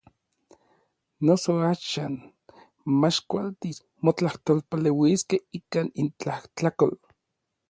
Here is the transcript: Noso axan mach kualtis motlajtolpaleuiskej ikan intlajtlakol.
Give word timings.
Noso 1.25 1.53
axan 1.71 2.13
mach 3.01 3.19
kualtis 3.29 3.77
motlajtolpaleuiskej 4.05 5.41
ikan 5.59 5.87
intlajtlakol. 6.05 6.93